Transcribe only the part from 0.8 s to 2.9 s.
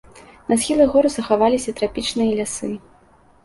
гор захаваліся трапічныя лясы.